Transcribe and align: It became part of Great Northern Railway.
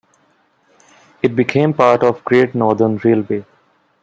It 1.21 1.35
became 1.35 1.75
part 1.75 2.01
of 2.01 2.25
Great 2.25 2.55
Northern 2.55 2.97
Railway. 2.97 3.45